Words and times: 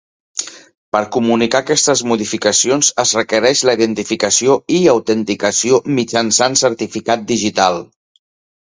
Per 0.95 1.01
comunicar 1.15 1.59
aquestes 1.63 2.01
modificacions 2.13 2.89
es 3.05 3.13
requereix 3.19 3.63
la 3.71 3.77
identificació 3.81 4.57
i 4.79 4.83
autenticació 4.97 5.83
mitjançant 6.01 6.61
certificat 6.67 7.33
digital. 7.37 7.85